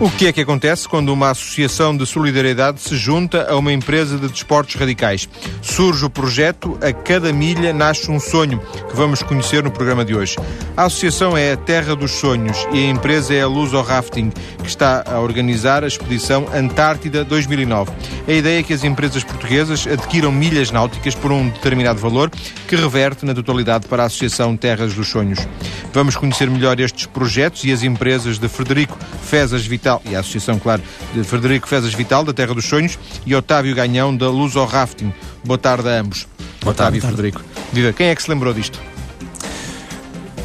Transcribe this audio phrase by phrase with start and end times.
[0.00, 4.16] O que é que acontece quando uma associação de solidariedade se junta a uma empresa
[4.16, 5.28] de desportos radicais?
[5.60, 10.14] Surge o projeto A Cada Milha Nasce um Sonho, que vamos conhecer no programa de
[10.14, 10.36] hoje.
[10.74, 14.30] A associação é a Terra dos Sonhos e a empresa é a Luso Rafting,
[14.62, 17.92] que está a organizar a expedição Antártida 2009.
[18.26, 22.30] A ideia é que as empresas portuguesas adquiram milhas náuticas por um determinado valor,
[22.66, 25.46] que reverte na totalidade para a Associação Terras dos Sonhos.
[25.92, 30.20] Vamos conhecer melhor estes projetos e as empresas de Frederico Fezas Vital Vital e a
[30.20, 34.64] Associação, claro, de Frederico Fezas Vital, da Terra dos Sonhos, e Otávio Ganhão, da Luso
[34.64, 35.12] Rafting.
[35.44, 36.28] Boa tarde a ambos.
[36.60, 37.42] Boa Otávio e Frederico.
[37.72, 38.78] Viva, quem é que se lembrou disto?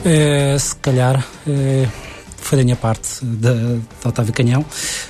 [0.03, 1.87] É, se calhar é,
[2.37, 4.65] foi da minha parte, de, de Otávio Canhão,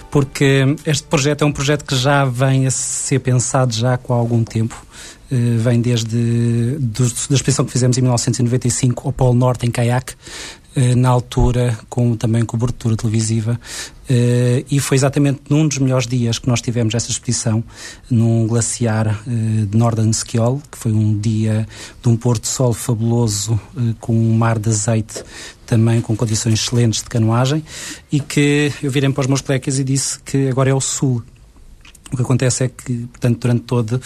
[0.09, 4.43] porque este projeto é um projeto que já vem a ser pensado já com algum
[4.43, 4.83] tempo.
[5.31, 10.13] Uh, vem desde do, da expedição que fizemos em 1995 ao Polo Norte em caiaque,
[10.97, 13.59] na altura com também cobertura televisiva
[14.05, 17.63] Uh, e foi exatamente num dos melhores dias que nós tivemos essa expedição,
[18.07, 21.67] num glaciar uh, de Northern que foi um dia
[22.03, 25.23] de um pôr de sol fabuloso, uh, com um mar de azeite,
[25.65, 27.65] também com condições excelentes de canoagem,
[28.11, 31.23] e que eu virei para os meus colegas e disse que agora é o sul.
[32.13, 33.99] O que acontece é que, portanto, durante todo,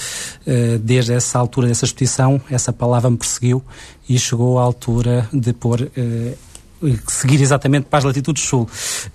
[0.81, 3.61] desde essa altura dessa expedição, essa palavra me perseguiu
[4.07, 5.91] e chegou à altura de pôr
[7.07, 8.69] seguir exatamente para as latitudes sul.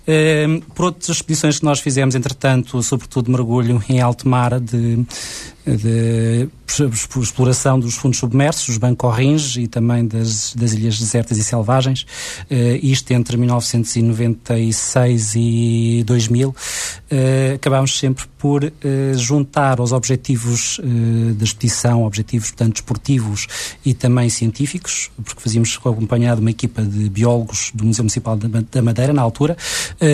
[0.07, 5.05] Uh, por outras expedições que nós fizemos, entretanto, sobretudo mergulho em alto mar de
[5.65, 6.47] de
[7.21, 12.05] exploração dos fundos submersos, dos bancorrins e também das, das ilhas desertas e selvagens, uh,
[12.81, 16.55] isto entre 1996 e 2000, uh,
[17.09, 18.71] eh, acabámos sempre por uh,
[19.15, 20.79] juntar aos objetivos
[21.37, 23.47] da expedição, objetivos, portanto, esportivos
[23.85, 29.13] e também científicos, porque fazíamos acompanhado uma equipa de biólogos do Museu Municipal da Madeira,
[29.13, 29.55] na altura,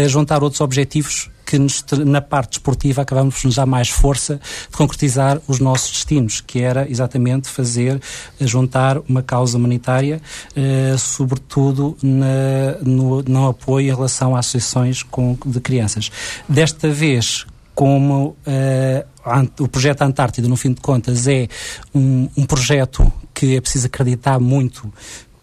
[0.07, 4.39] juntar outros objetivos que nos, na parte esportiva acabamos por nos dar mais força
[4.69, 8.01] de concretizar os nossos destinos, que era exatamente fazer,
[8.39, 10.21] eh, juntar uma causa humanitária,
[10.55, 16.09] eh, sobretudo na, no, no apoio em relação às associações com, de crianças.
[16.47, 21.49] Desta vez, como uh, o projeto Antártida, no fim de contas, é
[21.93, 24.91] um, um projeto que é preciso acreditar muito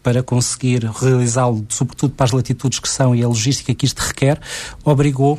[0.02, 4.40] para conseguir realizá-lo, sobretudo para as latitudes que são e a logística que isto requer,
[4.84, 5.38] obrigou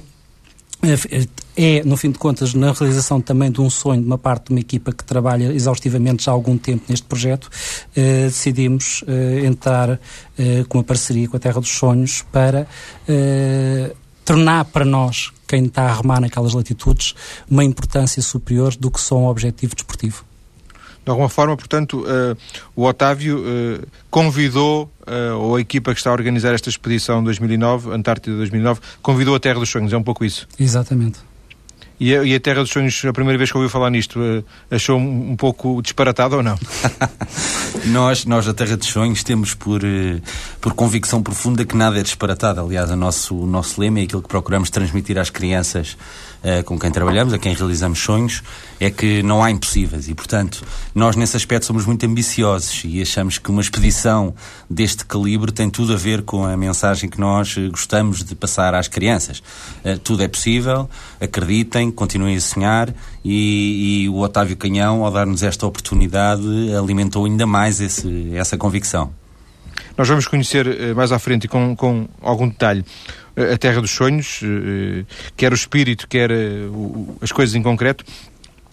[1.57, 4.51] é, no fim de contas, na realização também de um sonho de uma parte de
[4.51, 7.49] uma equipa que trabalha exaustivamente já há algum tempo neste projeto,
[7.95, 9.99] eh, decidimos eh, entrar
[10.37, 12.65] eh, com a parceria com a Terra dos Sonhos para
[13.07, 17.13] eh, tornar para nós, quem está a remar naquelas latitudes,
[17.49, 20.28] uma importância superior do que só um objetivo desportivo.
[21.09, 22.37] De alguma forma, portanto, uh,
[22.75, 27.91] o Otávio uh, convidou, uh, ou a equipa que está a organizar esta expedição 2009,
[27.91, 30.47] Antártida 2009, convidou a Terra dos Sonhos, é um pouco isso?
[30.59, 31.17] Exatamente.
[31.99, 34.19] E a, e a, Terra dos Sonhos, a primeira vez que ouviu falar nisto,
[34.69, 36.59] achou um, um pouco disparatado ou não?
[37.91, 39.81] nós, nós, a Terra dos Sonhos, temos por,
[40.61, 42.61] por convicção profunda que nada é disparatado.
[42.61, 45.97] Aliás, o nosso, o nosso lema é aquilo que procuramos transmitir às crianças
[46.43, 48.41] uh, com quem trabalhamos, a quem realizamos sonhos,
[48.79, 50.07] é que não há impossíveis.
[50.07, 54.33] E, portanto, nós nesse aspecto somos muito ambiciosos e achamos que uma expedição
[54.69, 58.73] deste calibre tem tudo a ver com a mensagem que nós eh, gostamos de passar
[58.73, 59.39] às crianças.
[59.83, 60.89] Uh, tudo é possível,
[61.19, 66.43] acreditem, continuem a sonhar e, e o Otávio Canhão, ao dar-nos esta oportunidade,
[66.77, 69.18] alimentou ainda mais esse, essa convicção.
[69.97, 72.83] Nós vamos conhecer mais à frente e com, com algum detalhe
[73.53, 75.05] a terra dos sonhos, eh,
[75.37, 76.67] quer o espírito, quer eh,
[77.21, 78.03] as coisas em concreto.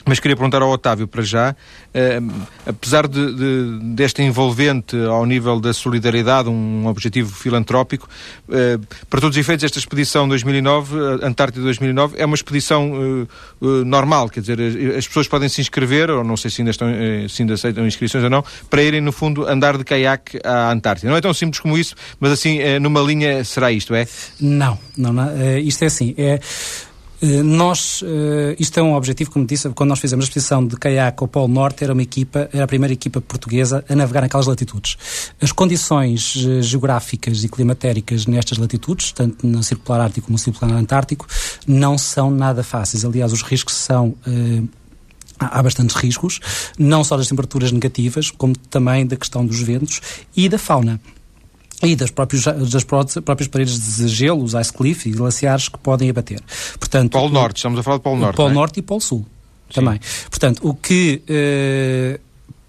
[0.06, 5.58] Mas queria perguntar ao Otávio para já, uh, apesar de, de, desta envolvente ao nível
[5.58, 8.08] da solidariedade, um objetivo filantrópico,
[8.48, 8.78] uh,
[9.10, 13.26] para todos os efeitos, esta expedição 2009, Antártida 2009, é uma expedição
[13.60, 14.60] normal, quer dizer,
[14.96, 16.88] as pessoas podem se inscrever, ou não sei se ainda, estão,
[17.28, 21.10] se ainda aceitam inscrições ou não, para irem, no fundo, andar de caiaque à Antártida.
[21.10, 24.06] Não é tão simples como isso, mas assim, numa linha será isto, é?
[24.40, 25.26] Não, não, não
[25.58, 26.40] isto é assim, é eh,
[27.42, 28.06] nós, uh,
[28.58, 31.48] isto é um objetivo, como disse, quando nós fizemos a expedição de caiaque ao Polo
[31.48, 34.96] Norte, era uma equipa, era a primeira equipa portuguesa a navegar naquelas latitudes.
[35.40, 40.74] As condições uh, geográficas e climatéricas nestas latitudes, tanto no Circular Ártico como no Circular
[40.74, 41.26] Antártico,
[41.66, 43.04] não são nada fáceis.
[43.04, 44.14] Aliás, os riscos são
[45.38, 46.40] há bastantes riscos,
[46.78, 50.00] não só das temperaturas negativas, como também da questão dos ventos
[50.34, 51.00] e da fauna
[51.82, 56.08] e das próprias, das próprias paredes de gelo, os ice cliff e glaciares que podem
[56.08, 56.40] abater.
[56.78, 58.36] Portanto, Polo Norte, estamos a falar do Polo Norte.
[58.36, 58.52] Polo é?
[58.52, 59.26] Norte e Polo Sul
[59.68, 59.74] Sim.
[59.74, 60.00] também.
[60.30, 62.20] Portanto, o que uh,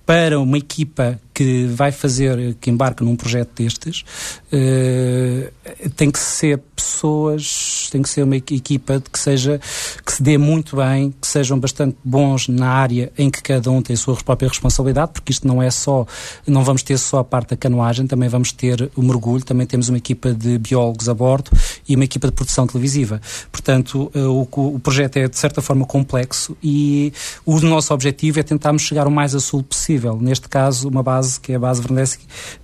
[0.06, 4.04] para uma equipa que vai fazer, que embarca num projeto destes,
[4.52, 5.52] uh,
[5.96, 9.62] tem que ser pessoas, tem que ser uma equipa que seja,
[10.04, 13.84] que se dê muito bem, que sejam bastante bons na área em que cada um
[13.84, 16.08] tem a sua própria responsabilidade, porque isto não é só,
[16.48, 19.90] não vamos ter só a parte da canoagem, também vamos ter o mergulho, também temos
[19.90, 21.52] uma equipa de biólogos a bordo
[21.88, 23.22] e uma equipa de produção televisiva.
[23.52, 27.14] Portanto, uh, o, o projeto é de certa forma complexo e
[27.46, 30.18] o nosso objetivo é tentarmos chegar o mais a sul possível.
[30.20, 31.82] Neste caso, uma base que é a base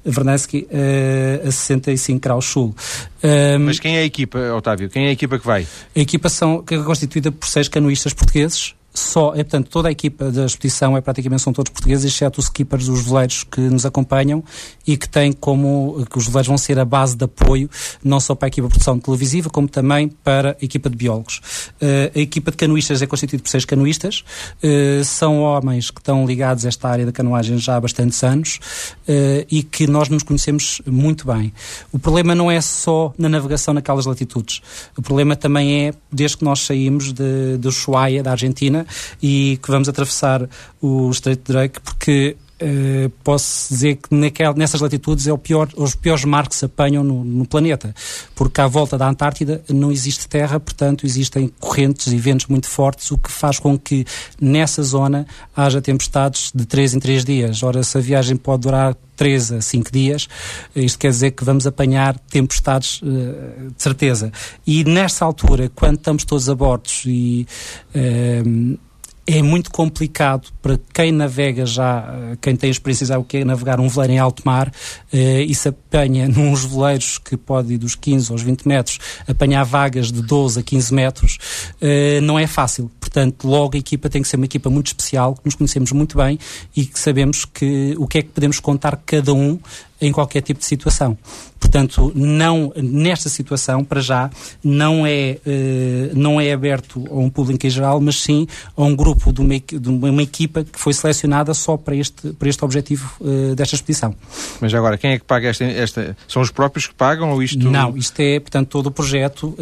[0.05, 2.75] Vernesky, uh, a 65 graus sul.
[3.23, 4.89] Um, Mas quem é a equipa, Otávio?
[4.89, 5.67] Quem é a equipa que vai?
[5.95, 9.91] A equipa são, que é constituída por seis canoístas portugueses, só, é, portanto, toda a
[9.91, 13.85] equipa da expedição é praticamente são todos portugueses, exceto os skippers, os veleiros que nos
[13.85, 14.43] acompanham
[14.85, 17.69] e que têm como, que os veleiros vão ser a base de apoio,
[18.03, 21.41] não só para a equipa de produção televisiva, como também para a equipa de biólogos.
[21.81, 24.23] Uh, a equipa de canoístas é constituída por seis canoístas,
[24.63, 28.59] uh, são homens que estão ligados a esta área da canoagem já há bastantes anos
[29.07, 31.51] uh, e que nós nos conhecemos muito bem.
[31.91, 34.61] O problema não é só na navegação naquelas latitudes,
[34.95, 38.82] o problema também é, desde que nós saímos de, de Ushuaia, da Argentina,
[39.21, 40.47] e que vamos atravessar
[40.81, 45.67] o Estreito de Drake porque Uh, posso dizer que naquel, nessas latitudes é o pior,
[45.75, 47.93] os piores mares que se apanham no, no, planeta,
[48.33, 53.11] porque à volta da Antártida não existe terra, portanto existem correntes e ventos muito fortes,
[53.11, 54.05] o que faz com que
[54.39, 57.63] nessa zona haja tempestades de 3 em 3 dias.
[57.63, 60.29] Ora, se a viagem pode durar 3 a 5 dias,
[60.73, 64.31] isto quer dizer que vamos apanhar tempestades uh, de certeza.
[64.65, 67.45] E nessa altura, quando estamos todos a bordo e
[67.93, 68.79] uh,
[69.25, 73.45] é muito complicado para quem navega já, eh, quem tem experiência já o que é
[73.45, 74.71] navegar um veleiro em alto mar
[75.11, 79.63] eh, e se apanha nos veleiros que pode ir dos 15 aos 20 metros, apanhar
[79.63, 81.37] vagas de 12 a 15 metros,
[81.81, 82.91] eh, não é fácil.
[82.99, 86.17] Portanto, logo a equipa tem que ser uma equipa muito especial, que nos conhecemos muito
[86.17, 86.37] bem
[86.75, 89.57] e que sabemos que o que é que podemos contar cada um
[90.05, 91.17] em qualquer tipo de situação.
[91.59, 94.29] Portanto, não, nesta situação, para já,
[94.63, 98.45] não é, eh, não é aberto a um público em geral, mas sim
[98.75, 102.49] a um grupo de uma, de uma equipa que foi selecionada só para este, para
[102.49, 104.13] este objetivo uh, desta expedição.
[104.59, 107.69] Mas agora, quem é que paga esta, esta, São os próprios que pagam ou isto...
[107.69, 109.57] Não, isto é, portanto, todo o projeto uh,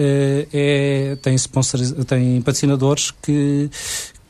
[0.52, 1.36] é, tem,
[2.08, 3.70] tem patrocinadores que,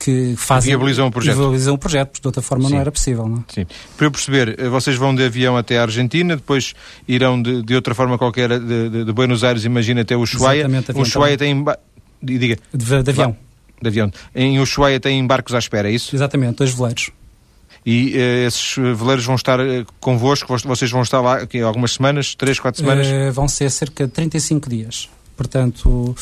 [0.03, 0.69] que fazem.
[0.71, 1.37] Viabilizam o projeto.
[1.37, 2.73] Viabilizam o projeto, porque de outra forma Sim.
[2.73, 3.27] não era possível.
[3.27, 3.37] Não?
[3.37, 3.53] É?
[3.53, 3.67] Sim.
[3.95, 6.73] Para eu perceber, eh, vocês vão de avião até a Argentina, depois
[7.07, 10.61] irão de, de outra forma qualquer de, de, de Buenos Aires, imagina, até o Ushuaia.
[10.61, 11.63] Exatamente, o Ushuaia tem.
[12.21, 12.57] Diga.
[12.73, 13.35] De, de avião.
[13.79, 14.11] De avião.
[14.33, 16.15] Em Ushuaia tem barcos à espera, é isso?
[16.15, 17.11] Exatamente, dois veleiros.
[17.85, 22.35] E uh, esses veleiros vão estar uh, convosco, vocês vão estar lá aqui, algumas semanas,
[22.35, 23.07] três, quatro semanas?
[23.07, 26.15] Uh, vão ser cerca de 35 dias portanto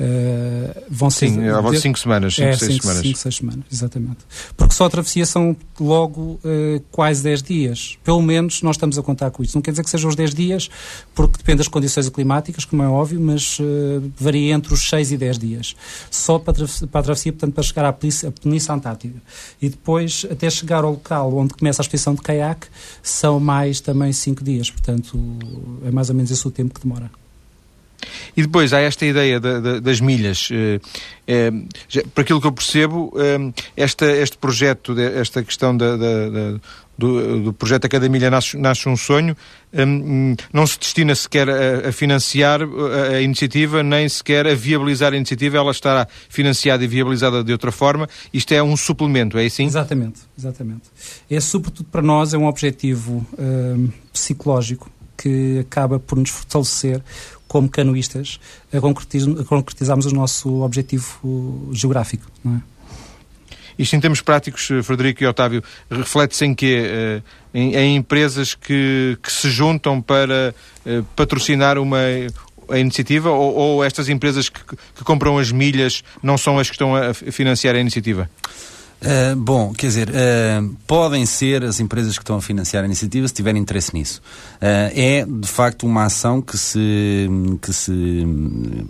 [0.00, 1.28] uh, vão ser...
[1.28, 3.02] Sim, há de 5 semanas, 5, 6 é, semanas.
[3.02, 4.18] 5, 6 semanas, exatamente.
[4.56, 7.98] Porque só a travessia são logo uh, quase 10 dias.
[8.04, 9.56] Pelo menos nós estamos a contar com isso.
[9.56, 10.70] Não quer dizer que sejam os 10 dias,
[11.14, 15.16] porque depende das condições climáticas, como é óbvio, mas uh, varia entre os 6 e
[15.16, 15.76] 10 dias.
[16.10, 19.22] Só para a travessia, para a travessia portanto, para chegar à Península Antártida.
[19.60, 22.66] E depois, até chegar ao local onde começa a expedição de caiaque,
[23.02, 24.70] são mais também 5 dias.
[24.70, 25.18] Portanto,
[25.84, 27.10] é mais ou menos esse o tempo que demora.
[28.36, 30.48] E depois há esta ideia de, de, das milhas.
[30.52, 30.80] Eh,
[31.26, 31.52] eh,
[31.88, 36.60] já, por aquilo que eu percebo, eh, esta, este projeto, esta questão da, da,
[36.98, 39.36] do, do, projeto A Cada Milha Nasce, nasce um Sonho,
[39.72, 45.12] um, não se destina sequer a, a, financiar a, a, iniciativa, nem sequer a viabilizar
[45.12, 48.08] a iniciativa, ela estará financiada e viabilizada de outra forma.
[48.32, 49.64] Isto é um suplemento, é assim?
[49.64, 50.84] Exatamente, exatamente.
[51.30, 57.02] É sobretudo para nós, é um objetivo um, psicológico que acaba por nos fortalecer
[57.48, 58.40] como canoístas,
[58.72, 62.26] a, a concretizarmos o nosso objetivo geográfico.
[62.44, 62.76] Não é?
[63.78, 66.82] Isto em termos práticos, eh, Frederico e Otávio, reflete-se em quê?
[66.86, 67.22] Eh,
[67.52, 71.98] em, em empresas que, que, se juntam para eh, patrocinar uma,
[72.70, 76.74] a iniciativa ou, ou estas empresas que, que, compram as milhas não são as que
[76.74, 78.30] estão a financiar a iniciativa?
[78.98, 83.28] Uh, bom, quer dizer, uh, podem ser as empresas que estão a financiar a iniciativa
[83.28, 84.22] se tiverem interesse nisso.
[84.54, 87.28] Uh, é, de facto, uma ação que se,
[87.60, 88.24] que se,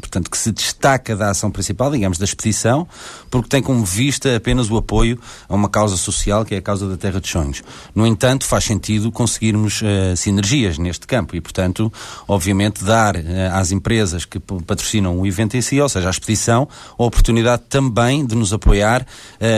[0.00, 2.86] portanto, que se destaca da ação principal, digamos, da expedição,
[3.28, 6.88] porque tem como vista apenas o apoio a uma causa social, que é a causa
[6.88, 7.62] da Terra dos Sonhos.
[7.92, 9.82] No entanto, faz sentido conseguirmos
[10.16, 11.92] sinergias neste campo e, portanto,
[12.28, 13.16] obviamente, dar
[13.52, 18.24] às empresas que patrocinam o evento em si, ou seja, a expedição, a oportunidade também
[18.24, 19.04] de nos apoiar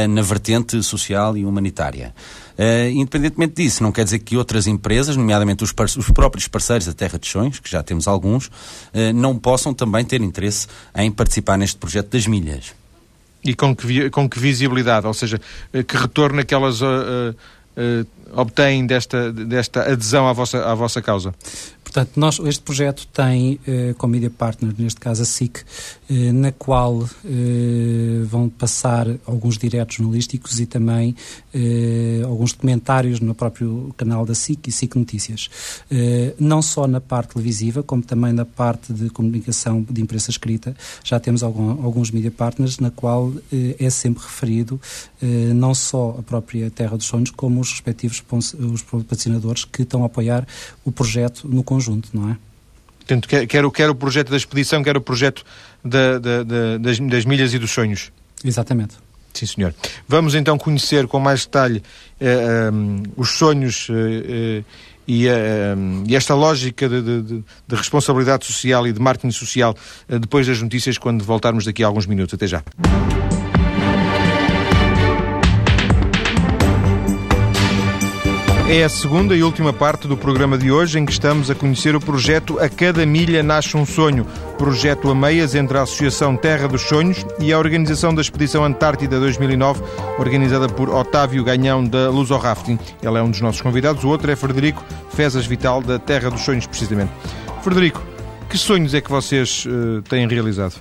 [0.09, 2.15] na verdade vertente social e humanitária.
[2.59, 6.93] Uh, independentemente disso, não quer dizer que outras empresas, nomeadamente os, os próprios parceiros da
[6.93, 10.67] Terra de Chões, que já temos alguns, uh, não possam também ter interesse
[10.97, 12.75] em participar neste projeto das milhas.
[13.45, 15.07] E com que, com que visibilidade?
[15.07, 15.41] Ou seja,
[15.73, 17.35] eh, que retorno aquelas uh,
[18.33, 21.33] obtêm desta, desta adesão à vossa, à vossa causa?
[21.99, 25.65] Portanto, nós, este projeto tem eh, como media partner, neste caso a SIC,
[26.09, 31.17] eh, na qual eh, vão passar alguns diretos jornalísticos e também
[31.53, 35.51] eh, alguns documentários no próprio canal da SIC e SIC Notícias.
[35.91, 40.77] Eh, não só na parte televisiva, como também na parte de comunicação de imprensa escrita,
[41.03, 44.81] já temos algum, alguns media partners na qual eh, é sempre referido
[45.53, 50.07] não só a própria Terra dos Sonhos, como os respectivos os patrocinadores que estão a
[50.07, 50.47] apoiar
[50.85, 52.37] o projeto no conjunto, não é?
[52.99, 55.45] Portanto, quer, quer, quer o projeto da expedição, quer o projeto
[55.83, 58.13] da, da, da, das, das milhas e dos sonhos.
[58.45, 58.97] Exatamente.
[59.33, 59.75] Sim, senhor.
[60.07, 61.83] Vamos então conhecer com mais detalhe
[62.21, 64.63] eh, um, eh, os sonhos eh,
[65.07, 69.75] e, um, e, esta lógica de, de, de, responsabilidade social e de marketing social
[70.09, 72.35] depois das notícias, quando voltarmos daqui a alguns minutos.
[72.35, 72.63] Até já.
[78.71, 81.97] É a segunda e última parte do programa de hoje em que estamos a conhecer
[81.97, 84.27] o projeto A Cada Milha Nasce um Sonho,
[84.59, 89.19] projeto a meias entre a Associação Terra dos Sonhos e a organização da Expedição Antártida
[89.19, 89.83] 2009,
[90.19, 92.79] organizada por Otávio Ganhão da Luso Rafting.
[93.03, 96.43] Ele é um dos nossos convidados, o outro é Frederico Fezas Vital da Terra dos
[96.43, 97.11] Sonhos, precisamente.
[97.63, 98.03] Frederico,
[98.51, 100.75] que sonhos é que vocês uh, têm realizado?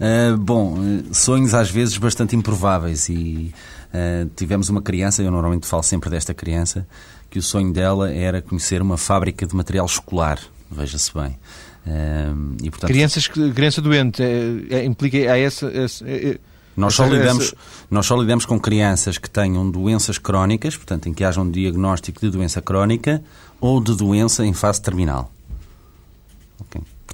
[0.00, 3.52] Uh, bom, eh, sonhos às vezes bastante improváveis e
[3.94, 6.84] Uh, tivemos uma criança, eu normalmente falo sempre desta criança,
[7.30, 11.38] que o sonho dela era conhecer uma fábrica de material escolar, veja-se bem.
[11.86, 16.38] Uh, e, portanto, Crianças, criança doente, é, é, implica a essa, essa é,
[16.76, 17.54] nós só, lidamos,
[17.88, 22.20] nós só lidamos com crianças que tenham doenças crónicas, portanto, em que haja um diagnóstico
[22.20, 23.22] de doença crónica
[23.60, 25.30] ou de doença em fase terminal.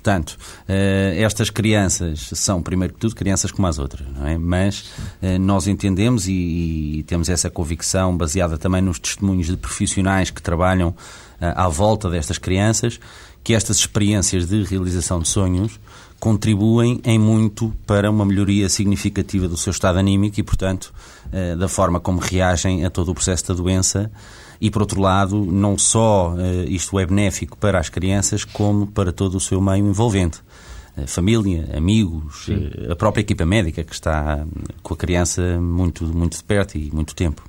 [0.03, 4.39] Portanto, eh, estas crianças são, primeiro que tudo, crianças como as outras, não é?
[4.39, 4.87] Mas
[5.21, 6.33] eh, nós entendemos e,
[7.01, 10.95] e temos essa convicção baseada também nos testemunhos de profissionais que trabalham
[11.39, 12.99] eh, à volta destas crianças,
[13.45, 15.79] que estas experiências de realização de sonhos
[16.19, 20.93] contribuem em muito para uma melhoria significativa do seu estado anímico e, portanto,
[21.59, 24.11] da forma como reagem a todo o processo da doença
[24.61, 29.13] e, por outro lado, não só eh, isto é benéfico para as crianças, como para
[29.13, 30.41] todo o seu meio envolvente.
[31.07, 32.71] Família, amigos, Sim.
[32.77, 34.45] Eh, a própria equipa médica que está
[34.83, 37.43] com a criança muito, muito de perto e muito tempo.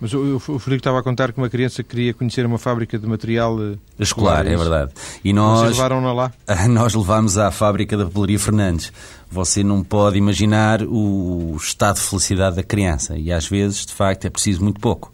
[0.00, 3.06] Mas o, o Frederico estava a contar que uma criança queria conhecer uma fábrica de
[3.06, 4.92] material eh, escolar, é, é verdade.
[5.22, 6.32] E nós Vocês levaram-na lá?
[6.70, 8.92] Nós levámos à fábrica da Papelaria Fernandes.
[9.30, 14.24] Você não pode imaginar o estado de felicidade da criança e às vezes, de facto,
[14.24, 15.12] é preciso muito pouco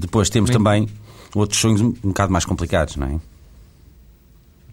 [0.00, 0.58] depois temos nem...
[0.58, 0.88] também
[1.34, 3.20] outros sonhos um, um bocado mais complicados, não é?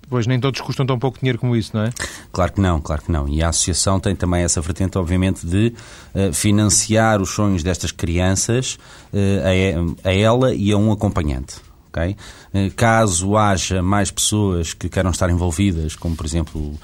[0.09, 1.89] Pois nem todos custam tão pouco dinheiro como isso, não é?
[2.31, 3.27] Claro que não, claro que não.
[3.27, 5.73] E a associação tem também essa vertente, obviamente, de
[6.13, 8.77] uh, financiar os sonhos destas crianças
[9.11, 11.55] uh, a, a, ela e a um acompanhante.
[11.93, 12.15] Okay?
[12.51, 16.79] Eh, caso haja mais pessoas que queiram estar envolvidas, como por exemplo uh,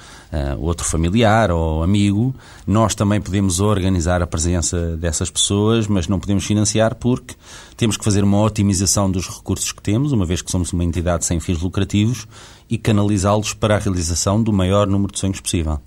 [0.60, 2.32] outro familiar ou amigo,
[2.64, 7.34] nós também podemos organizar a presença dessas pessoas, mas não podemos financiar porque
[7.76, 11.24] temos que fazer uma otimização dos recursos que temos, uma vez que somos uma entidade
[11.24, 12.28] sem fins lucrativos,
[12.68, 15.80] e canalizá-los para a realização do maior número de sonhos possível.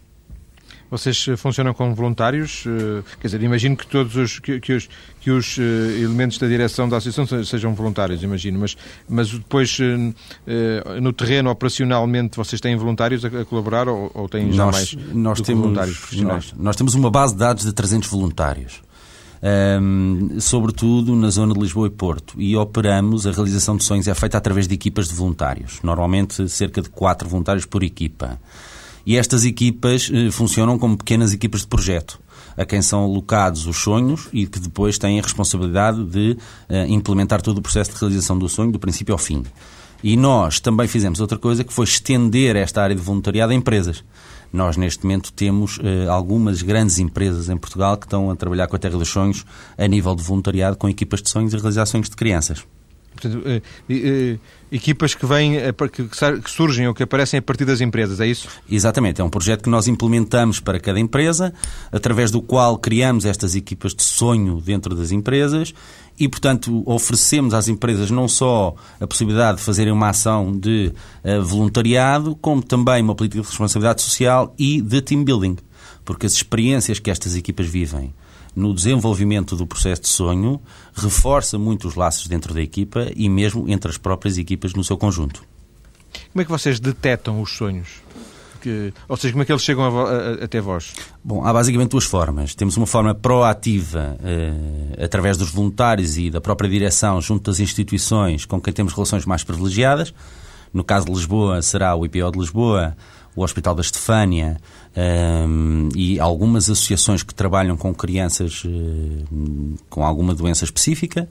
[0.94, 2.66] Vocês eh, funcionam como voluntários?
[2.68, 4.88] Eh, quer dizer, imagino que todos os, que, que os,
[5.20, 5.64] que os eh,
[6.00, 8.78] elementos da direção da associação sejam voluntários, imagino, mas,
[9.10, 9.76] mas depois
[11.02, 15.42] no terreno, operacionalmente, vocês têm voluntários a, colaborar ou, ou têm já nós, mais nós
[15.42, 16.52] temos, voluntários profissionais?
[16.52, 18.84] Nós, nós, temos uma base de dados de 300 voluntários.
[19.82, 24.14] Um, sobretudo na zona de Lisboa e Porto, e operamos, a realização de sonhos é
[24.14, 28.40] feita através de equipas de voluntários, normalmente cerca de 4 voluntários por equipa.
[29.06, 32.20] E estas equipas eh, funcionam como pequenas equipas de projeto,
[32.56, 36.38] a quem são alocados os sonhos e que depois têm a responsabilidade de
[36.70, 39.44] eh, implementar todo o processo de realização do sonho, do princípio ao fim.
[40.04, 44.04] E nós também fizemos outra coisa que foi estender esta área de voluntariado a empresas.
[44.52, 48.76] Nós, neste momento, temos eh, algumas grandes empresas em Portugal que estão a trabalhar com
[48.76, 49.46] a Terra dos Sonhos
[49.78, 52.64] a nível de voluntariado com equipas de sonhos e realizações de crianças.
[53.14, 54.38] Portanto, eh, eh,
[54.72, 55.72] equipas que vêm, eh,
[56.44, 58.48] que surgem ou que aparecem a partir das empresas, é isso?
[58.70, 61.54] Exatamente, é um projeto que nós implementamos para cada empresa,
[61.92, 65.74] através do qual criamos estas equipas de sonho dentro das empresas
[66.20, 70.92] e, portanto, oferecemos às empresas não só a possibilidade de fazerem uma ação de
[71.44, 75.58] voluntariado, como também uma política de responsabilidade social e de team building,
[76.06, 78.14] porque as experiências que estas equipas vivem
[78.56, 80.62] no desenvolvimento do processo de sonho,
[80.94, 84.98] reforça muito os laços dentro da equipa e mesmo entre as próprias equipas no seu
[84.98, 85.44] conjunto.
[86.32, 88.04] Como é que vocês detectam os sonhos?
[88.64, 89.84] que, ou seja, como é que eles chegam
[90.42, 90.94] até vós?
[91.22, 92.56] Bom, há basicamente duas formas.
[92.56, 98.46] Temos uma forma proativa, eh, através dos voluntários e da própria direção, junto das instituições
[98.46, 100.14] com quem temos relações mais privilegiadas.
[100.74, 102.96] No caso de Lisboa, será o IPO de Lisboa,
[103.36, 104.58] o Hospital da Estefânia
[104.96, 111.28] um, e algumas associações que trabalham com crianças uh, com alguma doença específica.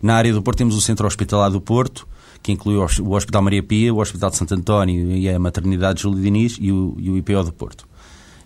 [0.00, 2.08] Na área do Porto temos o Centro Hospitalar do Porto,
[2.42, 6.20] que inclui o Hospital Maria Pia, o Hospital de Santo António e a Maternidade Júlio
[6.20, 7.86] Diniz e o, e o IPO do Porto.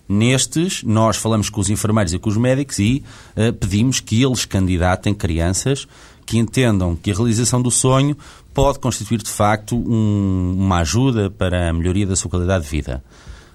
[0.07, 3.03] Nestes, nós falamos com os enfermeiros e com os médicos e
[3.35, 5.87] uh, pedimos que eles candidatem crianças
[6.25, 8.15] que entendam que a realização do sonho
[8.53, 13.03] pode constituir, de facto, um, uma ajuda para a melhoria da sua qualidade de vida.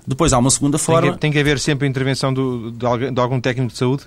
[0.06, 1.02] Depois há uma segunda forma.
[1.02, 4.04] Tem que, tem que haver sempre a intervenção do, de, de, algum técnico de saúde?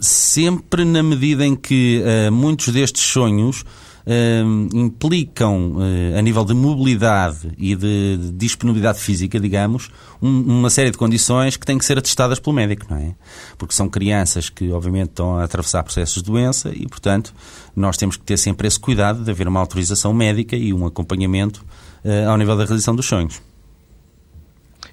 [0.00, 3.64] Sempre na medida em que uh, muitos destes sonhos
[4.06, 10.70] uh, implicam, uh, a nível de mobilidade e de, de disponibilidade física, digamos, um, uma
[10.70, 13.14] série de condições que têm que ser atestadas pelo médico, não é?
[13.58, 17.34] Porque são crianças que, obviamente, estão a atravessar processos de doença e, portanto,
[17.74, 21.64] nós temos que ter sempre esse cuidado de haver uma autorização médica e um acompanhamento
[22.04, 23.40] uh, ao nível da realização dos sonhos.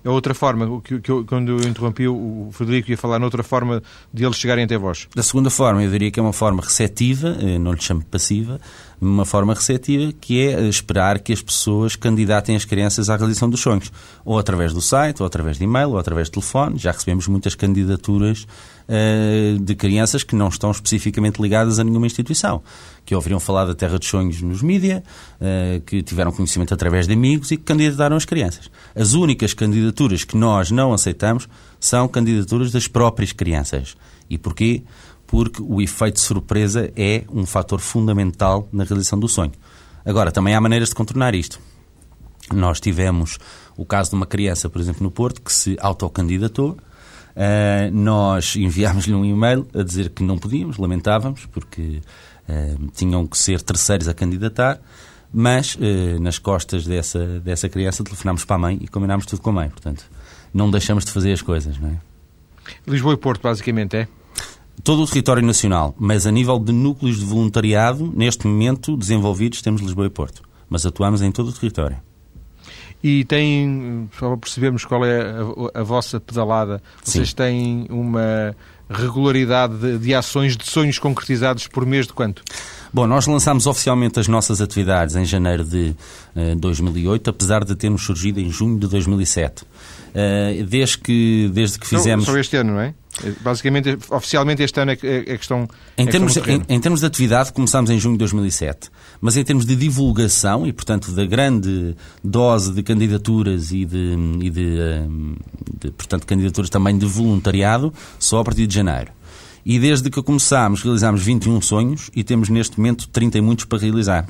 [0.03, 3.81] É outra forma, que, que eu, quando eu interrompi, o Frederico ia falar noutra forma
[4.13, 5.07] de eles chegarem até vós.
[5.13, 8.59] Da segunda forma, eu diria que é uma forma receptiva, eh, não lhe chamo passiva,
[9.01, 13.61] uma forma receptiva, que é esperar que as pessoas candidatem as crianças à realização dos
[13.61, 13.91] sonhos,
[14.25, 16.77] ou através do site, ou através de e-mail, ou através de telefone.
[16.77, 18.45] Já recebemos muitas candidaturas
[18.87, 22.61] uh, de crianças que não estão especificamente ligadas a nenhuma instituição,
[23.05, 25.03] que ouviram falar da Terra dos Sonhos nos mídia,
[25.39, 28.69] uh, que tiveram conhecimento através de amigos e que candidataram as crianças.
[28.95, 31.47] As únicas candidaturas que nós não aceitamos
[31.79, 33.95] são candidaturas das próprias crianças.
[34.29, 34.83] E porquê?
[35.29, 39.51] Porque o efeito de surpresa é um fator fundamental na realização do sonho.
[40.03, 41.59] Agora, também há maneiras de contornar isto.
[42.51, 43.37] Nós tivemos
[43.77, 46.71] o caso de uma criança, por exemplo, no Porto, que se autocandidatou.
[46.71, 52.01] Uh, nós enviámos-lhe um e-mail a dizer que não podíamos, lamentávamos, porque
[52.49, 54.81] uh, tinham que ser terceiros a candidatar,
[55.31, 59.51] mas uh, nas costas dessa, dessa criança telefonámos para a mãe e combinámos tudo com
[59.51, 59.69] a mãe.
[59.69, 60.05] Portanto,
[60.51, 61.97] não deixamos de fazer as coisas, não é?
[62.87, 64.07] Lisboa e Porto, basicamente, é?
[64.83, 69.81] Todo o território nacional, mas a nível de núcleos de voluntariado, neste momento desenvolvidos, temos
[69.81, 70.41] Lisboa e Porto.
[70.69, 71.97] Mas atuamos em todo o território.
[73.01, 77.35] E tem, só para percebermos qual é a, a vossa pedalada, vocês Sim.
[77.35, 78.53] têm uma
[78.89, 82.43] regularidade de, de, ações, de sonhos concretizados por mês de quanto?
[82.91, 85.95] Bom, nós lançámos oficialmente as nossas atividades em janeiro de
[86.35, 89.63] eh, 2008, apesar de termos surgido em junho de 2007.
[90.09, 92.25] Uh, desde, que, desde que fizemos...
[92.25, 92.95] Só este ano, não é?
[93.41, 95.67] Basicamente, oficialmente este ano é que, é, é estão.
[95.97, 98.89] Em, é termos, em, em, termos de atividade, começámos em junho de 2007.
[99.19, 104.49] Mas em termos de divulgação e, portanto, da grande dose de candidaturas e de, e
[104.49, 104.77] de,
[105.79, 109.11] de portanto, candidaturas também de voluntariado, só a partir de janeiro.
[109.65, 113.79] E desde que começámos, realizámos 21 sonhos e temos neste momento 30 e muitos para
[113.79, 114.27] realizar.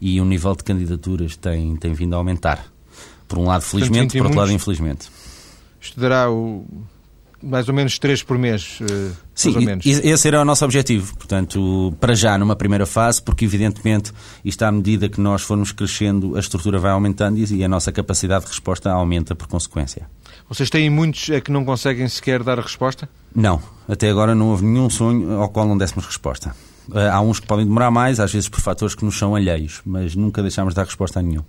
[0.00, 2.64] E o nível de candidaturas tem, tem vindo a aumentar.
[3.26, 5.08] Por um lado, felizmente, por outro lado, infelizmente.
[5.80, 6.64] Estudará o
[7.42, 8.78] mais ou menos três por mês.
[8.80, 11.16] Uh, Sim, esse era o nosso objetivo.
[11.16, 14.12] Portanto, para já, numa primeira fase, porque evidentemente,
[14.44, 18.44] isto à medida que nós formos crescendo, a estrutura vai aumentando e a nossa capacidade
[18.44, 20.06] de resposta aumenta por consequência.
[20.48, 23.08] Vocês têm muitos a que não conseguem sequer dar a resposta?
[23.34, 23.60] Não.
[23.88, 26.54] Até agora não houve nenhum sonho ao qual não dessemos resposta.
[26.94, 29.80] Eh, há uns que podem demorar mais, às vezes por fatores que nos são alheios,
[29.84, 31.42] mas nunca deixámos de dar resposta a nenhum.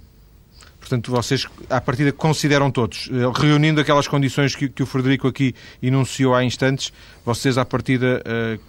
[0.93, 5.55] Portanto, vocês, à partida, consideram todos, eh, reunindo aquelas condições que, que o Frederico aqui
[5.81, 6.93] enunciou há instantes,
[7.25, 8.59] vocês, à partida, uh,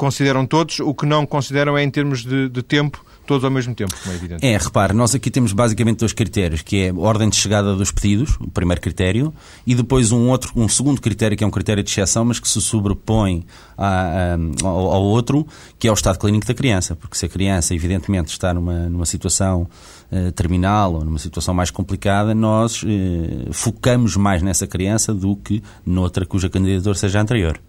[0.00, 0.80] consideram todos.
[0.80, 4.14] O que não consideram é, em termos de, de tempo, todos ao mesmo tempo, como
[4.14, 4.46] é evidente.
[4.46, 7.90] É, repare, nós aqui temos basicamente dois critérios, que é a ordem de chegada dos
[7.90, 9.30] pedidos, o primeiro critério,
[9.66, 12.48] e depois um outro, um segundo critério, que é um critério de exceção, mas que
[12.48, 13.44] se sobrepõe
[13.76, 15.46] a, a, ao, outro,
[15.78, 19.04] que é o estado clínico da criança, porque se a criança, evidentemente, está numa, numa
[19.04, 19.68] situação
[20.10, 25.62] uh, terminal ou numa situação mais complicada, nós uh, focamos mais nessa criança do que
[25.84, 27.60] noutra cuja candidatura seja anterior.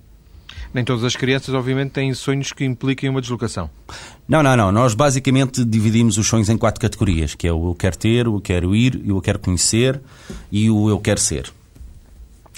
[0.73, 3.69] Nem todas as crianças, obviamente, têm sonhos que impliquem uma deslocação.
[4.27, 4.71] Não, não, não.
[4.71, 8.38] Nós basicamente dividimos os sonhos em quatro categorias, que é o eu quero ter, o
[8.38, 9.99] eu quero ir, o eu quero conhecer
[10.51, 11.51] e o eu quero ser.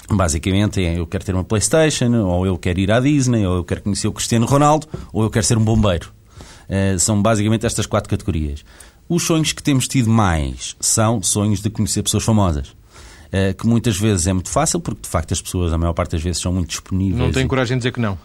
[0.08, 3.64] Basicamente é eu quero ter uma Playstation, ou eu quero ir à Disney, ou eu
[3.64, 6.12] quero conhecer o Cristiano Ronaldo, ou eu quero ser um bombeiro.
[6.68, 8.64] Uh, são basicamente estas quatro categorias.
[9.08, 12.74] Os sonhos que temos tido mais são sonhos de conhecer pessoas famosas.
[13.36, 16.12] Eh, que muitas vezes é muito fácil, porque de facto as pessoas, a maior parte
[16.12, 17.18] das vezes, são muito disponíveis.
[17.18, 18.16] Não tem coragem de dizer que não.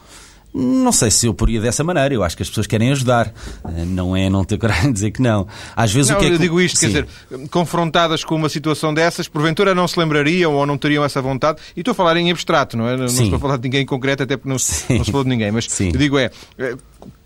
[0.54, 2.14] Não sei se eu poria dessa maneira.
[2.14, 3.34] Eu acho que as pessoas querem ajudar.
[3.66, 5.48] Eh, não é não ter coragem de dizer que não.
[5.76, 6.36] Às vezes não, o que é que...
[6.36, 6.92] eu digo isto, Sim.
[6.92, 11.24] quer dizer, confrontadas com uma situação dessas, porventura não se lembrariam ou não teriam essa
[11.24, 11.60] vontade.
[11.76, 12.96] E estou a falar em abstrato, não é?
[12.96, 13.24] Não Sim.
[13.24, 14.58] estou a falar de ninguém em concreto, até porque não,
[14.98, 15.52] não se falou de ninguém.
[15.52, 15.88] Mas Sim.
[15.88, 16.76] eu digo é, eh,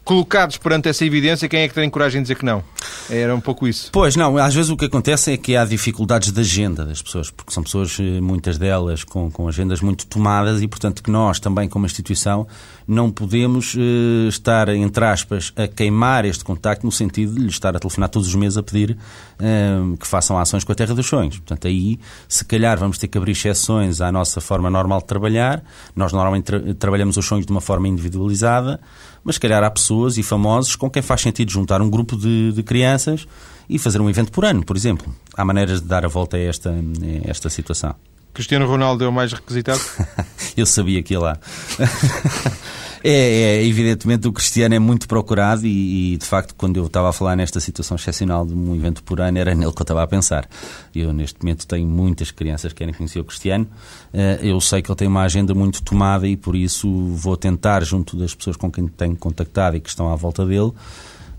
[0.04, 2.63] colocados perante essa evidência, quem é que tem coragem de dizer que não?
[3.10, 3.89] Era um pouco isso.
[3.92, 7.32] Pois, não, às vezes o que acontece é que há dificuldades de agenda das pessoas,
[7.32, 11.39] porque são pessoas, eh, muitas delas, com, com agendas muito tomadas e, portanto, que nós
[11.39, 12.46] também, como instituição,
[12.86, 17.76] não podemos eh, estar, entre aspas, a queimar este contacto no sentido de lhe estar
[17.76, 18.98] a telefonar todos os meses a pedir
[19.39, 21.38] eh, que façam ações com a Terra dos Sonhos.
[21.38, 25.63] Portanto, aí, se calhar, vamos ter que abrir exceções à nossa forma normal de trabalhar.
[25.96, 28.82] Nós normalmente tra- trabalhamos os sonhos de uma forma individualizada,
[29.24, 32.51] mas se calhar há pessoas e famosos com quem faz sentido juntar um grupo de,
[32.51, 33.27] de crianças
[33.69, 35.13] e fazer um evento por ano, por exemplo.
[35.36, 37.95] Há maneiras de dar a volta a esta, a esta situação.
[38.34, 39.82] Cristiano Ronaldo é o mais requisitado?
[40.58, 41.38] Eu sabia que ia lá.
[43.04, 43.10] É,
[43.58, 47.13] é, evidentemente o Cristiano é muito procurado e, e, de facto quando eu estava a
[47.13, 50.08] falar nesta situação excepcional de um evento por ano era nele que eu estava a
[50.08, 50.48] pensar.
[50.96, 53.68] Eu neste momento tenho muitas crianças que querem conhecer o Cristiano.
[54.13, 57.84] Eh, Eu sei que ele tem uma agenda muito tomada e por isso vou tentar,
[57.84, 60.72] junto das pessoas com quem tenho contactado e que estão à volta dele,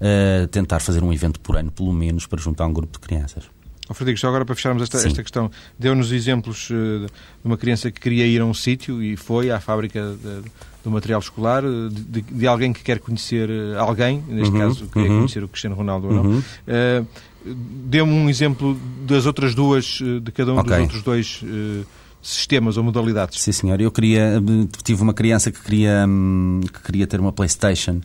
[0.01, 3.45] eh, tentar fazer um evento por ano, pelo menos, para juntar um grupo de crianças.
[3.89, 7.91] Ó Frederico, só agora para fecharmos esta, esta questão, deu-nos exemplos eh, de uma criança
[7.91, 10.51] que queria ir a um sítio e foi à fábrica de-
[10.83, 14.87] do material escolar, eh, de, de alguém que quer conhecer eh, alguém, neste Uhum, caso
[14.87, 15.17] queria uhum.
[15.19, 16.25] conhecer o Cristiano Ronaldo ou não.
[16.25, 16.43] Uhum.
[16.67, 17.03] Eh,
[17.47, 18.75] Dê-me um exemplo
[19.07, 20.71] das outras duas, de cada um Ok.
[20.73, 21.85] dos outros dois eh,
[22.23, 23.39] sistemas ou modalidades.
[23.39, 23.79] Sim, senhor.
[23.83, 24.43] Eu queria,
[24.83, 28.01] tive uma criança que queria, hum, que queria ter uma PlayStation.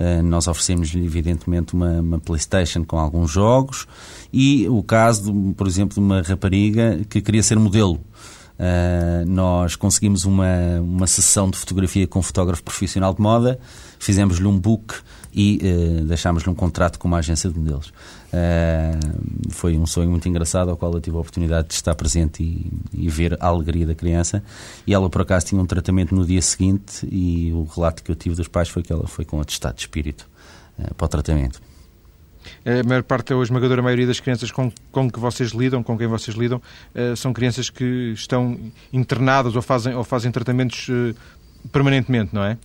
[0.00, 3.86] Eh, Nós oferecemos-lhe, evidentemente, uma, uma PlayStation com alguns jogos
[4.32, 8.00] e o caso, de, por exemplo, de uma rapariga que queria ser modelo.
[8.58, 13.58] Uh, nós conseguimos uma, uma sessão de fotografia com um fotógrafo profissional de moda,
[13.98, 14.96] fizemos-lhe um book
[15.32, 17.90] e uh, deixámos-lhe um contrato com uma agência de modelos.
[18.32, 22.42] Uh, foi um sonho muito engraçado ao qual eu tive a oportunidade de estar presente
[22.42, 24.42] e, e ver a alegria da criança.
[24.86, 28.14] E ela, por acaso, tinha um tratamento no dia seguinte e o relato que eu
[28.14, 30.28] tive dos pais foi que ela foi com atestado de espírito
[30.78, 31.60] uh, para o tratamento.
[32.64, 35.96] A maior parte, ou a esmagadora maioria das crianças com, com que vocês lidam, com
[35.96, 36.60] quem vocês lidam,
[36.94, 38.58] eh, são crianças que estão
[38.92, 40.88] internadas ou fazem, ou fazem tratamentos
[41.70, 42.56] permanentemente, não é?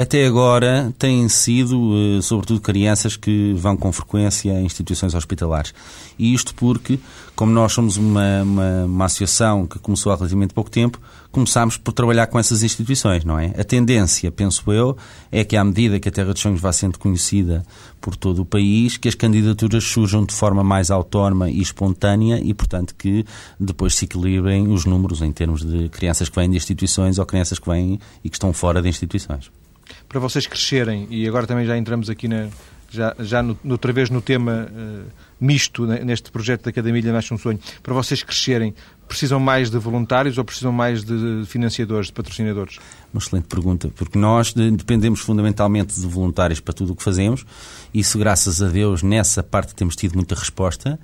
[0.00, 5.74] Até agora têm sido, eh, sobretudo, crianças que vão com frequência a instituições hospitalares.
[6.18, 6.98] E isto porque,
[7.36, 10.98] como nós somos uma, uma, uma associação que começou há relativamente pouco tempo,
[11.30, 13.52] começámos por trabalhar com essas instituições, não é?
[13.58, 14.96] A tendência, penso eu,
[15.30, 17.62] é que à medida que a Terra dos Sonhos vá sendo conhecida
[18.00, 22.54] por todo o país, que as candidaturas surjam de forma mais autónoma e espontânea e,
[22.54, 23.26] portanto, que
[23.60, 27.58] depois se equilibrem os números em termos de crianças que vêm de instituições ou crianças
[27.58, 29.50] que vêm e que estão fora de instituições
[30.08, 32.48] para vocês crescerem, e agora também já entramos aqui na,
[32.90, 35.04] já, já no, outra vez no tema uh,
[35.40, 38.74] misto né, neste projeto da Cada Milha Nasce um Sonho, para vocês crescerem,
[39.08, 42.78] precisam mais de voluntários ou precisam mais de financiadores, de patrocinadores?
[43.12, 47.44] Uma excelente pergunta, porque nós dependemos fundamentalmente de voluntários para tudo o que fazemos,
[47.94, 50.98] isso, graças a Deus, nessa parte temos tido muita resposta.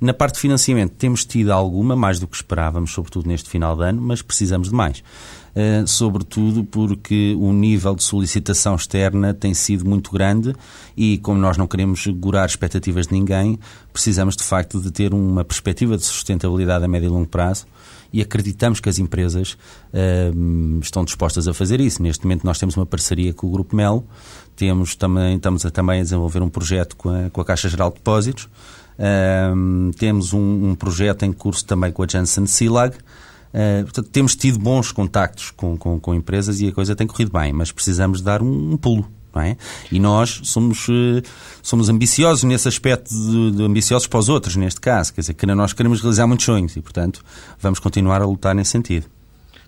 [0.00, 3.84] Na parte de financiamento temos tido alguma, mais do que esperávamos, sobretudo neste final de
[3.84, 5.02] ano, mas precisamos de mais.
[5.54, 10.54] Uh, sobretudo porque o nível de solicitação externa tem sido muito grande
[10.96, 13.58] e, como nós não queremos segurar expectativas de ninguém,
[13.92, 17.66] precisamos de facto de ter uma perspectiva de sustentabilidade a médio e longo prazo
[18.12, 19.56] e acreditamos que as empresas
[19.92, 22.02] uh, estão dispostas a fazer isso.
[22.02, 24.04] Neste momento nós temos uma parceria com o Grupo Melo,
[24.54, 27.88] temos também, estamos a, também a desenvolver um projeto com a, com a Caixa Geral
[27.90, 32.96] de Depósitos, uh, temos um, um, projeto em curso também com a Janssen Silag,
[33.52, 37.30] Uh, portanto, temos tido bons contactos com, com, com, empresas e a coisa tem corrido
[37.30, 39.08] bem, mas precisamos dar um, um pulo.
[39.34, 39.56] É?
[39.90, 41.22] E nós somos, uh,
[41.62, 45.12] somos ambiciosos nesse aspecto, de, de ambiciosos para os outros, neste caso.
[45.14, 47.24] Quer dizer, que nós queremos realizar muitos sonhos e, portanto,
[47.58, 49.06] vamos continuar a lutar nesse sentido.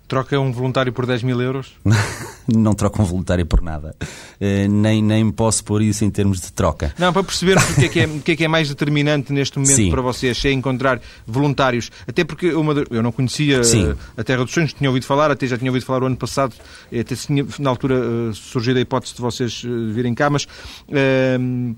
[0.07, 1.73] Troca um voluntário por 10 mil euros?
[2.47, 3.95] não troca um voluntário por nada.
[4.39, 6.93] Uh, nem, nem posso pôr isso em termos de troca.
[6.99, 9.57] Não, para percebermos o que é que é, que é, que é mais determinante neste
[9.57, 9.89] momento Sim.
[9.89, 11.91] para vocês, é encontrar voluntários.
[12.07, 13.95] Até porque uma, eu não conhecia Sim.
[14.15, 16.53] a Terra dos Sonhos, tinha ouvido falar, até já tinha ouvido falar o ano passado,
[16.87, 21.75] até tinha, na altura uh, surgiu a hipótese de vocês uh, virem cá, mas uh,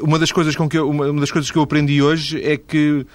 [0.00, 3.06] uma das coisas com que eu, uma das coisas que eu aprendi hoje é que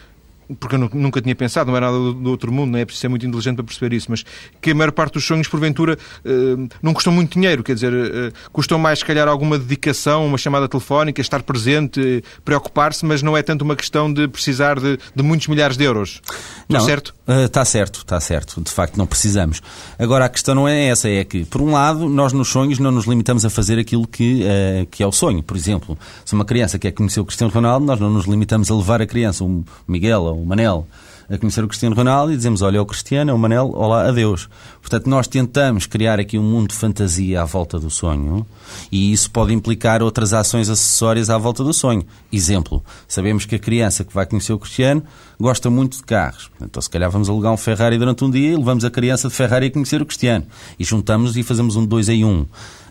[0.60, 3.08] porque eu nunca tinha pensado, não é nada do, outro mundo, não é preciso ser
[3.10, 4.24] muito inteligente para perceber isso, mas
[4.62, 8.34] que a maior parte dos sonhos, porventura, uh, não custam muito dinheiro, quer dizer, uh,
[8.52, 13.44] custam mais, se calhar, alguma dedicação, uma chamada telefónica, estar presente, preocupar-se, mas não é
[13.44, 16.22] tanto uma questão de precisar de, de muitos milhares de euros.
[16.70, 17.14] Está certo?
[17.28, 18.62] Está certo, está certo.
[18.62, 19.62] De facto, não precisamos.
[20.00, 22.92] Agora, a questão não é essa, é que, por um lado, nós nos sonhos não
[22.92, 24.44] nos limitamos a fazer aquilo que,
[24.92, 25.44] que é o sonho.
[25.44, 28.76] Por exemplo, se uma criança quer conhecer o Cristiano Ronaldo, nós não nos limitamos a
[28.76, 30.88] levar a criança, o Miguel o Manel,
[31.30, 34.08] a conhecer o Cristiano Ronaldo e dizemos, olha, é o Cristiano, é o Manel, olá,
[34.08, 34.48] adeus.
[34.80, 38.46] Portanto, nós tentamos criar aqui um mundo de fantasia à volta do sonho
[38.92, 42.06] e isso pode implicar outras ações acessórias à volta do sonho.
[42.32, 45.04] Exemplo, sabemos que a criança que vai conhecer o Cristiano
[45.40, 46.50] gosta muito de carros.
[46.62, 49.34] Então, se calhar vamos alugar um Ferrari durante um dia e levamos a criança de
[49.34, 50.46] Ferrari a conhecer o Cristiano.
[50.80, 52.28] E juntamos e fazemos um 2 em 1.
[52.30, 52.46] Um.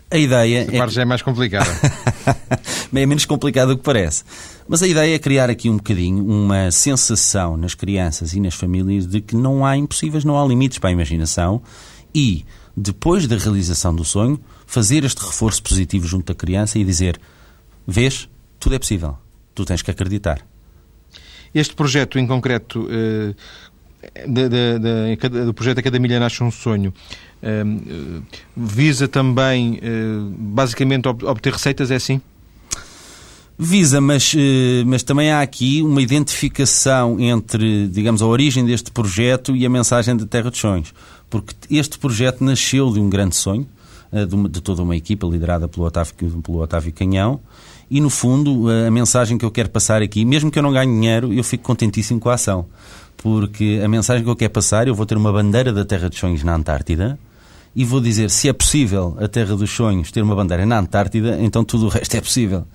[0.09, 0.67] A ideia.
[0.71, 0.89] Essa é...
[0.89, 1.69] já é mais complicada.
[2.93, 4.23] é menos complicado do que parece.
[4.67, 9.07] Mas a ideia é criar aqui um bocadinho uma sensação nas crianças e nas famílias
[9.07, 11.61] de que não há impossíveis, não há limites para a imaginação
[12.13, 17.17] e, depois da realização do sonho, fazer este reforço positivo junto da criança e dizer:
[17.87, 18.27] Vês,
[18.59, 19.17] tudo é possível,
[19.55, 20.45] tu tens que acreditar.
[21.55, 22.81] Este projeto em concreto.
[22.81, 23.35] Uh
[25.45, 26.93] do projeto A Cada Milha Nasce um Sonho
[27.41, 28.21] ehm,
[28.55, 29.89] visa também, eh,
[30.37, 32.21] basicamente, obter receitas, é assim?
[33.59, 39.55] Visa, mas, eh, mas também há aqui uma identificação entre, digamos, a origem deste projeto
[39.55, 40.93] e a mensagem da Terra dos Sonhos.
[41.29, 43.67] Porque este projeto nasceu de um grande sonho,
[44.11, 47.39] eh, de toda uma equipa liderada pelo Otávio, pelo Otávio Canhão,
[47.89, 50.91] e no fundo a mensagem que eu quero passar aqui, mesmo que eu não ganhe
[50.91, 52.65] dinheiro, eu fico contentíssimo com a ação
[53.17, 56.19] porque a mensagem que eu quero passar, eu vou ter uma bandeira da Terra dos
[56.19, 57.19] Sonhos na Antártida
[57.75, 61.37] e vou dizer, se é possível a Terra dos Sonhos ter uma bandeira na Antártida,
[61.41, 62.65] então tudo o resto é possível.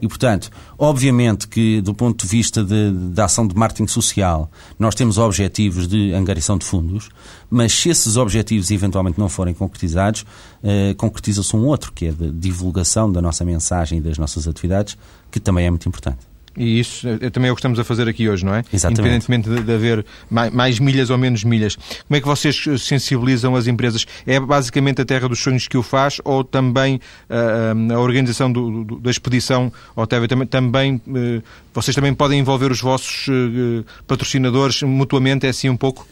[0.00, 5.18] E, portanto, obviamente que, do ponto de vista da ação de marketing social, nós temos
[5.18, 7.08] objetivos de angariação de fundos,
[7.50, 10.24] mas se esses objetivos eventualmente não forem concretizados,
[10.62, 14.96] eh, concretiza-se um outro, que é de divulgação da nossa mensagem e das nossas atividades,
[15.30, 16.27] que também é muito importante.
[16.58, 18.64] E isso é, também é o que estamos a fazer aqui hoje, não é?
[18.72, 19.00] Exatamente.
[19.00, 21.76] Independentemente de, de haver mais, mais, milhas ou menos milhas.
[21.76, 24.04] Como é que vocês sensibilizam as empresas?
[24.26, 26.96] É basicamente a Terra dos Sonhos que o faz ou também
[27.30, 31.42] uh, a organização do, do, da expedição ou também, também uh,
[31.72, 36.06] vocês também podem envolver os vossos uh, patrocinadores mutuamente, é assim um pouco?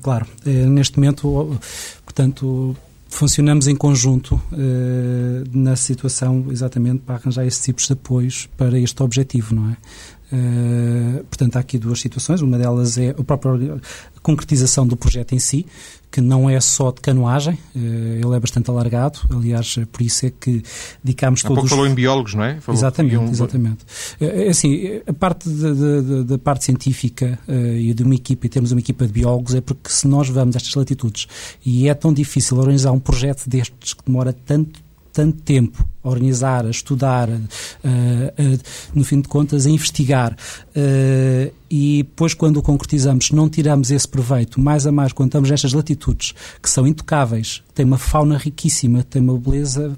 [0.00, 0.26] claro.
[0.46, 1.60] neste momento,
[2.06, 2.74] portanto
[3.12, 9.02] funcionamos em conjunto uh, na situação exatamente para arranjar esses tipos de apoios para este
[9.02, 9.76] objetivo, não é?
[10.32, 12.40] Uh, portanto, há aqui duas situações.
[12.40, 13.78] Uma delas é a própria
[14.22, 15.66] concretização do projeto em si,
[16.10, 19.18] que não é só de canoagem, uh, ele é bastante alargado.
[19.30, 20.62] Aliás, por isso é que
[21.04, 21.58] dedicámos todos.
[21.58, 22.60] Há pouco falou em biólogos, não é?
[22.60, 23.30] Falou exatamente, um...
[23.30, 23.84] exatamente.
[24.20, 25.48] É assim, a parte
[26.24, 29.60] da parte científica uh, e de uma equipa, e temos uma equipa de biólogos, é
[29.60, 31.26] porque se nós vamos a estas latitudes
[31.64, 34.80] e é tão difícil organizar um projeto destes que demora tanto
[35.12, 38.60] tanto tempo a organizar, a estudar, uh, uh,
[38.94, 40.36] no fim de contas, a investigar.
[40.76, 45.50] Uh, e depois, quando o concretizamos, não tiramos esse proveito, mais a mais, quando estamos
[45.50, 49.96] nestas latitudes, que são intocáveis, tem uma fauna riquíssima, tem uma beleza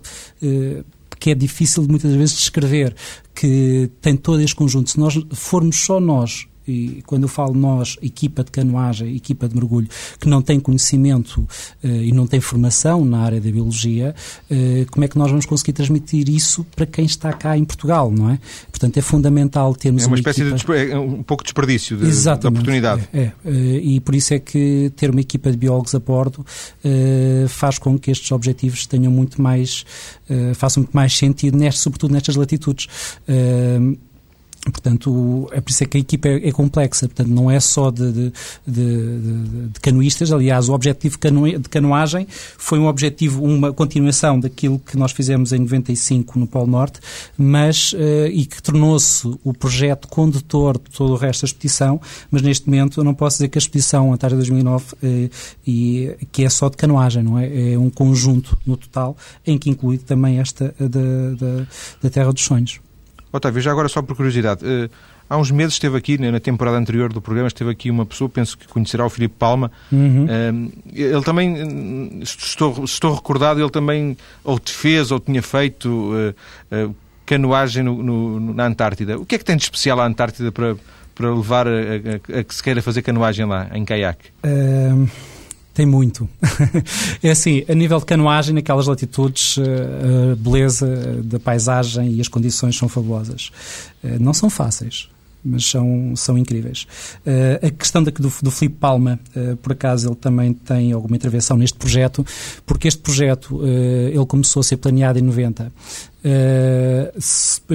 [1.18, 2.94] que é difícil muitas vezes descrever,
[3.34, 4.90] que tem todo este conjunto.
[4.90, 9.54] Se nós formos só nós e quando eu falo nós, equipa de canoagem, equipa de
[9.54, 14.14] mergulho, que não tem conhecimento uh, e não tem formação na área da biologia,
[14.50, 18.10] uh, como é que nós vamos conseguir transmitir isso para quem está cá em Portugal,
[18.10, 18.38] não é?
[18.70, 20.74] Portanto, é fundamental termos É uma, uma espécie equipa...
[20.74, 23.08] de é um pouco de desperdício de, de oportunidade.
[23.12, 23.32] É, é.
[23.44, 23.50] Uh,
[23.82, 26.44] e por isso é que ter uma equipa de biólogos a bordo
[27.48, 29.84] faz com que estes objetivos tenham muito mais,
[30.54, 32.88] façam muito mais sentido, neste, sobretudo nestas latitudes.
[34.70, 37.06] Portanto, é por isso é que a equipa é, é complexa.
[37.06, 38.32] Portanto, não é só de, de,
[38.66, 40.32] de, de canoístas.
[40.32, 45.58] Aliás, o objetivo de canoagem foi um objetivo, uma continuação daquilo que nós fizemos em
[45.58, 47.00] 95 no Polo Norte,
[47.36, 52.00] mas uh, e que tornou-se o projeto condutor de todo o resto da expedição.
[52.30, 55.30] Mas neste momento eu não posso dizer que a expedição Antária 2009 uh,
[55.66, 57.72] e que é só de canoagem, não é?
[57.72, 61.66] É um conjunto no total em que inclui também esta da, da,
[62.02, 62.80] da Terra dos Sonhos.
[63.36, 64.88] Otávio, já agora só por curiosidade, uh,
[65.28, 68.56] há uns meses esteve aqui, na temporada anterior do programa, esteve aqui uma pessoa, penso
[68.56, 69.72] que conhecerá o Filipe Palma.
[69.90, 70.26] Uhum.
[70.26, 76.12] Uh, ele também, eh, estou, estou recordado, ele também ou te fez ou tinha feito
[76.70, 76.94] uh,
[77.26, 79.18] canoagem no, no, na Antártida.
[79.18, 80.76] O que é que tem de especial a Antártida para,
[81.12, 84.30] para levar a, a, a que se queira fazer canoagem lá, em caiaque?
[85.74, 86.28] Tem muito.
[87.20, 90.86] é assim, a nível de canoagem, naquelas latitudes, eh, a beleza
[91.24, 93.50] da paisagem e as condições são fabulosas.
[94.02, 95.08] Eh, não são fáceis.
[95.44, 96.86] mas são, são incríveis.
[97.60, 99.20] A questão da, do, do Filipe Palma,
[99.60, 102.24] por acaso, ele também tem alguma intervenção neste projeto,
[102.64, 105.70] porque este projeto, ele começou a ser planeado em 90.
[106.24, 107.12] Uh,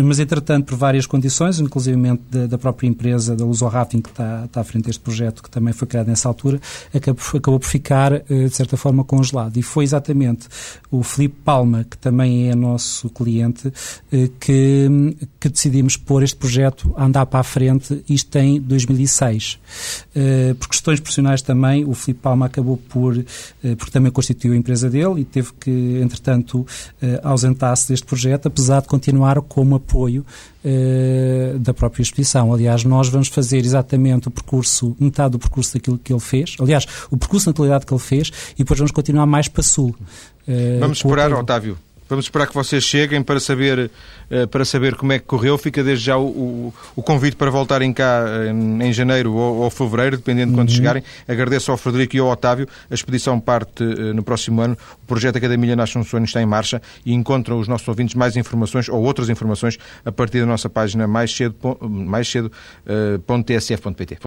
[0.01, 1.95] mas, entretanto, por várias condições, inclusive
[2.31, 5.51] da, da, própria empresa, da Luso Rafting, que está, está à frente deste projeto, que
[5.51, 6.59] também foi criado nessa altura,
[6.91, 9.55] acabou, acabou por ficar, uh, de certa forma, congelado.
[9.57, 10.47] E foi exatamente
[10.89, 13.71] o Felipe Palma, que também é nosso cliente, uh,
[14.39, 19.59] que, que decidimos pôr este projeto a andar para a frente, isto em 2006.
[20.57, 23.13] por questões profissionais também, o Felipe Palma acabou por,
[23.77, 26.65] porque também constituiu a empresa dele e teve que, entretanto,
[27.23, 30.25] ausentar-se deste projeto projeto, apesar de continuar como apoio
[30.63, 32.53] eh, da própria exposição.
[32.53, 36.85] Aliás, nós vamos fazer exatamente o percurso, metade do percurso daquilo que ele fez, aliás,
[37.11, 39.95] o percurso na totalidade que ele fez, e depois vamos continuar mais para sul.
[40.47, 41.77] Eh, vamos esperar, Otávio.
[42.09, 43.91] Vamos esperar que vocês cheguem para saber,
[44.31, 45.55] eh, para saber como é que correu.
[45.59, 49.69] Fica desde já o, o, o convite para voltarem cá em, em janeiro ou, ou,
[49.69, 50.75] fevereiro, dependendo de quando uhum.
[50.75, 51.03] chegarem.
[51.27, 52.67] Agradeço ao Frederico e ao Otávio.
[52.89, 54.75] A expedição parte eh, no próximo ano.
[55.03, 58.35] O projeto Academia Nasce um Sonho está em marcha e encontram os nossos ouvintes mais
[58.35, 61.55] informações ou outras informações a partir da nossa página mais cedo,
[61.87, 62.51] mais cedo,
[62.87, 63.19] uh,